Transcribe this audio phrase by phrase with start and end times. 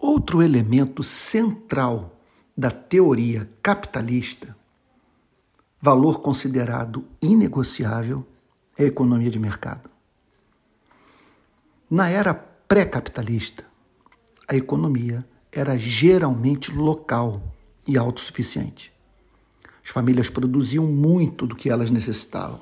[0.00, 2.20] Outro elemento central
[2.56, 4.56] da teoria capitalista,
[5.80, 8.24] valor considerado inegociável,
[8.76, 9.90] é a economia de mercado.
[11.90, 13.64] Na era pré-capitalista,
[14.46, 17.42] a economia era geralmente local
[17.84, 18.92] e autossuficiente.
[19.84, 22.60] As famílias produziam muito do que elas necessitavam,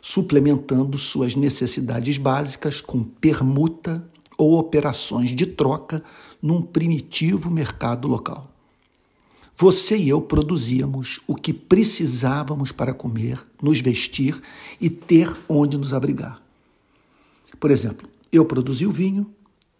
[0.00, 4.11] suplementando suas necessidades básicas com permuta
[4.42, 6.02] ou operações de troca
[6.42, 8.50] num primitivo mercado local.
[9.56, 14.42] Você e eu produzíamos o que precisávamos para comer, nos vestir
[14.80, 16.42] e ter onde nos abrigar.
[17.60, 19.32] Por exemplo, eu produzia o vinho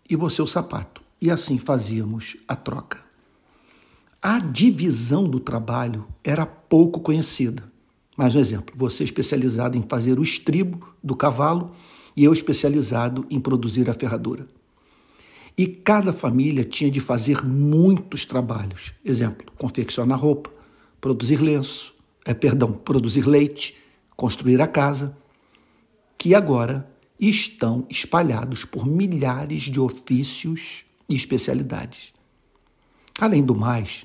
[0.09, 3.01] e você o sapato, e assim fazíamos a troca.
[4.21, 7.65] A divisão do trabalho era pouco conhecida.
[8.17, 11.73] Mais um exemplo: você especializado em fazer o estribo do cavalo
[12.17, 14.47] e eu especializado em produzir a ferradura.
[15.57, 18.93] E cada família tinha de fazer muitos trabalhos.
[19.05, 20.51] Exemplo, confeccionar roupa,
[21.01, 23.75] produzir lenço, é, perdão, produzir leite,
[24.17, 25.17] construir a casa,
[26.17, 32.13] que agora estão espalhados por milhares de ofícios e especialidades.
[33.19, 34.05] Além do mais,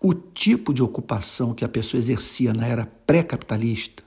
[0.00, 4.03] o tipo de ocupação que a pessoa exercia na era pré-capitalista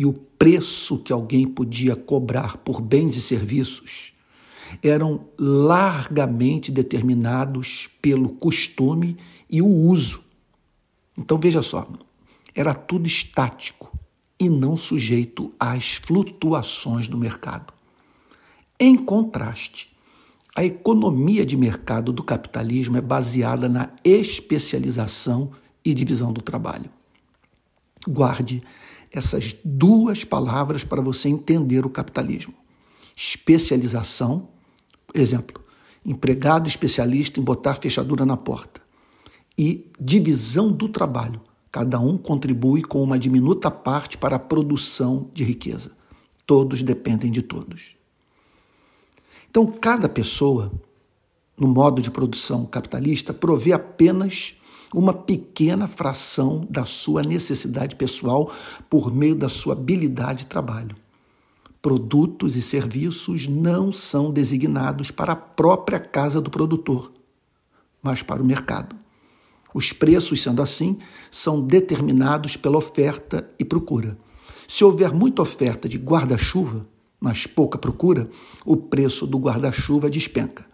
[0.00, 4.14] e o preço que alguém podia cobrar por bens e serviços
[4.82, 9.18] eram largamente determinados pelo costume
[9.50, 10.22] e o uso.
[11.18, 11.86] Então veja só,
[12.54, 13.92] era tudo estático
[14.38, 17.70] e não sujeito às flutuações do mercado.
[18.78, 19.90] Em contraste,
[20.56, 25.50] a economia de mercado do capitalismo é baseada na especialização
[25.84, 26.88] e divisão do trabalho.
[28.08, 28.62] Guarde
[29.12, 32.54] essas duas palavras para você entender o capitalismo:
[33.16, 34.48] especialização
[35.14, 35.62] Exemplo,
[36.04, 38.80] empregado especialista em botar fechadura na porta.
[39.58, 41.40] E divisão do trabalho.
[41.70, 45.92] Cada um contribui com uma diminuta parte para a produção de riqueza.
[46.46, 47.94] Todos dependem de todos.
[49.48, 50.72] Então, cada pessoa,
[51.56, 54.54] no modo de produção capitalista, provê apenas
[54.94, 58.52] uma pequena fração da sua necessidade pessoal
[58.88, 60.96] por meio da sua habilidade de trabalho
[61.82, 67.12] produtos e serviços não são designados para a própria casa do produtor,
[68.02, 68.96] mas para o mercado.
[69.72, 70.98] Os preços, sendo assim,
[71.30, 74.18] são determinados pela oferta e procura.
[74.68, 76.86] Se houver muita oferta de guarda-chuva,
[77.20, 78.28] mas pouca procura,
[78.64, 80.66] o preço do guarda-chuva despenca.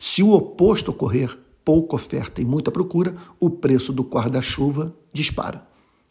[0.00, 1.36] Se o oposto ocorrer,
[1.68, 5.68] pouca oferta e muita procura, o preço do guarda-chuva dispara.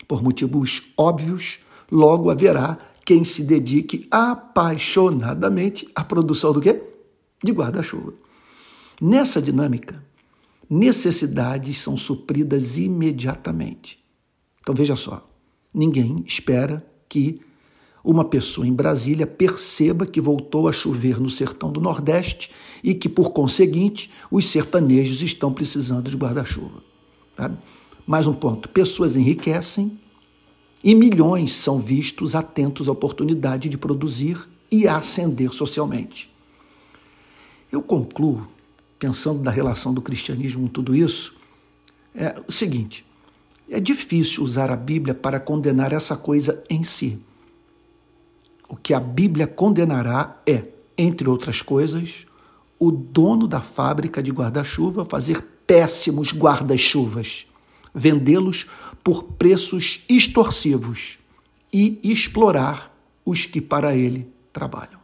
[0.08, 1.58] Por motivos óbvios,
[1.92, 6.80] logo haverá quem se dedique apaixonadamente à produção do quê?
[7.44, 8.14] De guarda-chuva.
[9.02, 10.06] Nessa dinâmica,
[10.70, 13.98] necessidades são supridas imediatamente.
[14.62, 15.28] Então veja só,
[15.74, 17.42] ninguém espera que
[18.08, 22.50] uma pessoa em Brasília perceba que voltou a chover no sertão do Nordeste
[22.82, 26.82] e que, por conseguinte, os sertanejos estão precisando de guarda-chuva.
[28.08, 30.00] Mais um ponto: pessoas enriquecem
[30.82, 36.34] e milhões são vistos atentos à oportunidade de produzir e ascender socialmente.
[37.70, 38.48] Eu concluo,
[38.98, 41.36] pensando na relação do cristianismo com tudo isso,
[42.16, 43.06] é o seguinte:
[43.70, 47.20] é difícil usar a Bíblia para condenar essa coisa em si.
[48.68, 50.64] O que a Bíblia condenará é,
[50.98, 52.26] entre outras coisas,
[52.80, 57.46] o dono da fábrica de guarda-chuva fazer péssimos guarda-chuvas,
[57.94, 58.66] vendê-los
[59.04, 61.18] por preços extorsivos
[61.72, 62.94] e explorar
[63.26, 65.00] os que para ele trabalham.